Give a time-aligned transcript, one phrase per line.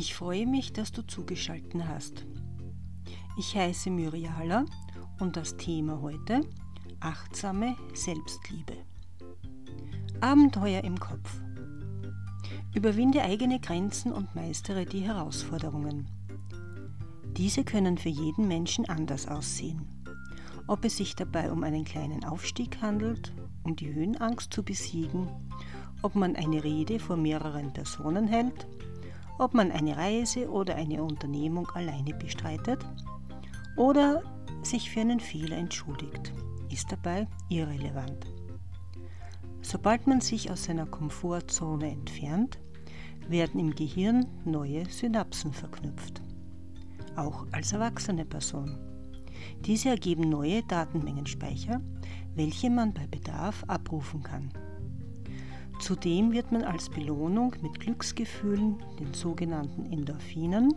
[0.00, 2.24] Ich freue mich, dass du zugeschaltet hast.
[3.36, 4.64] Ich heiße Myriala
[5.18, 6.40] und das Thema heute
[7.00, 8.72] achtsame Selbstliebe.
[10.22, 11.42] Abenteuer im Kopf.
[12.74, 16.08] Überwinde eigene Grenzen und meistere die Herausforderungen.
[17.36, 19.86] Diese können für jeden Menschen anders aussehen.
[20.66, 25.28] Ob es sich dabei um einen kleinen Aufstieg handelt, um die Höhenangst zu besiegen,
[26.00, 28.66] ob man eine Rede vor mehreren Personen hält,
[29.40, 32.84] ob man eine Reise oder eine Unternehmung alleine bestreitet
[33.76, 34.22] oder
[34.62, 36.32] sich für einen Fehler entschuldigt,
[36.68, 38.26] ist dabei irrelevant.
[39.62, 42.58] Sobald man sich aus seiner Komfortzone entfernt,
[43.28, 46.20] werden im Gehirn neue Synapsen verknüpft,
[47.16, 48.78] auch als erwachsene Person.
[49.64, 51.80] Diese ergeben neue Datenmengenspeicher,
[52.34, 54.52] welche man bei Bedarf abrufen kann.
[55.80, 60.74] Zudem wird man als Belohnung mit Glücksgefühlen, den sogenannten Endorphinen,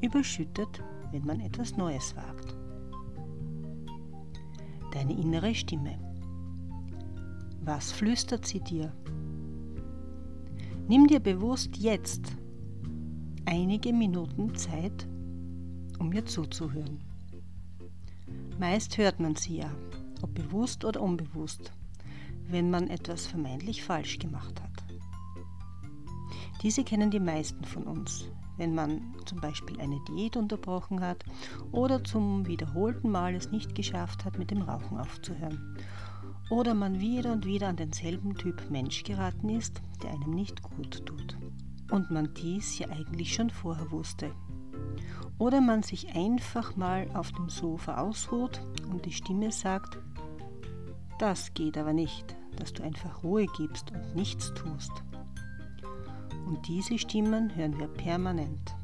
[0.00, 0.82] überschüttet,
[1.12, 2.56] wenn man etwas Neues wagt.
[4.92, 5.98] Deine innere Stimme.
[7.60, 8.90] Was flüstert sie dir?
[10.88, 12.22] Nimm dir bewusst jetzt
[13.44, 15.06] einige Minuten Zeit,
[15.98, 17.02] um mir zuzuhören.
[18.58, 19.70] Meist hört man sie ja,
[20.22, 21.70] ob bewusst oder unbewusst
[22.50, 24.78] wenn man etwas vermeintlich falsch gemacht hat.
[26.62, 31.24] Diese kennen die meisten von uns, wenn man zum Beispiel eine Diät unterbrochen hat
[31.70, 35.78] oder zum wiederholten Mal es nicht geschafft hat, mit dem Rauchen aufzuhören.
[36.50, 41.06] Oder man wieder und wieder an denselben Typ Mensch geraten ist, der einem nicht gut
[41.06, 41.36] tut.
[41.90, 44.32] Und man dies ja eigentlich schon vorher wusste.
[45.38, 48.60] Oder man sich einfach mal auf dem Sofa ausruht
[48.90, 49.98] und die Stimme sagt,
[51.18, 54.92] das geht aber nicht dass du einfach Ruhe gibst und nichts tust.
[56.46, 58.74] Und diese Stimmen hören wir permanent.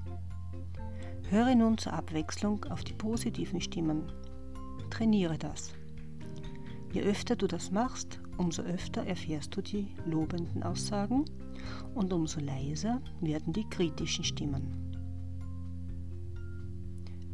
[1.30, 4.13] Höre nun zur Abwechslung auf die positiven Stimmen.
[4.90, 5.73] Trainiere das.
[6.92, 11.24] Je öfter du das machst, umso öfter erfährst du die lobenden Aussagen
[11.95, 14.95] und umso leiser werden die kritischen Stimmen.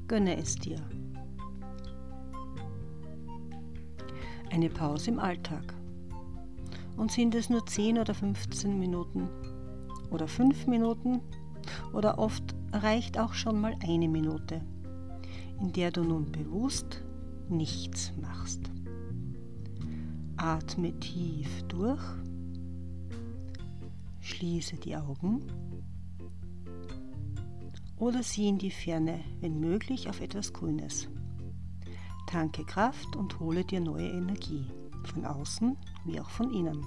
[0.09, 0.81] Gönne es dir.
[4.51, 5.75] Eine Pause im Alltag.
[7.01, 9.31] Und sind es nur 10 oder 15 Minuten?
[10.11, 11.23] Oder 5 Minuten?
[11.95, 14.61] Oder oft reicht auch schon mal eine Minute,
[15.63, 17.03] in der du nun bewusst
[17.49, 18.71] nichts machst.
[20.37, 22.03] Atme tief durch,
[24.21, 25.41] schließe die Augen.
[27.97, 31.09] Oder sieh in die Ferne, wenn möglich, auf etwas Grünes.
[32.27, 34.67] Tanke Kraft und hole dir neue Energie
[35.09, 36.85] von außen wie auch von innen.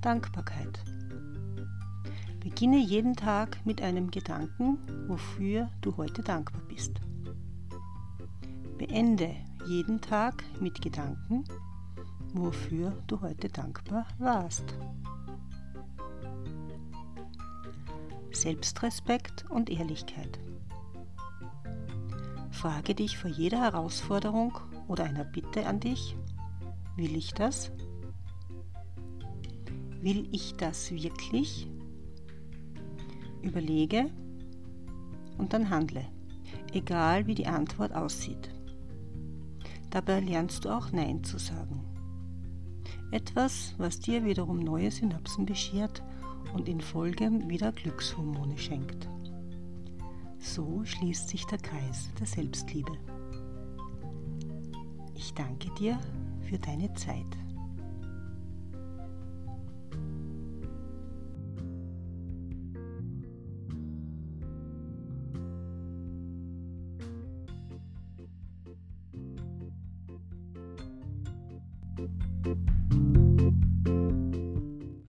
[0.00, 0.82] Dankbarkeit.
[2.40, 7.00] Beginne jeden Tag mit einem Gedanken, wofür du heute dankbar bist.
[8.76, 9.34] Beende
[9.66, 11.44] jeden Tag mit Gedanken,
[12.34, 14.74] wofür du heute dankbar warst.
[18.30, 20.38] Selbstrespekt und Ehrlichkeit.
[22.50, 24.58] Frage dich vor jeder Herausforderung
[24.88, 26.16] oder einer Bitte an dich,
[26.96, 27.72] will ich das?
[30.00, 31.68] Will ich das wirklich?
[33.42, 34.10] Überlege
[35.38, 36.04] und dann handle,
[36.72, 38.50] egal wie die Antwort aussieht.
[39.90, 41.84] Dabei lernst du auch Nein zu sagen.
[43.10, 46.02] Etwas, was dir wiederum neue Synapsen beschert
[46.52, 49.08] und in Folge wieder Glückshormone schenkt.
[50.38, 52.92] So schließt sich der Kreis der Selbstliebe.
[55.26, 55.98] Ich danke dir
[56.46, 57.24] für deine Zeit.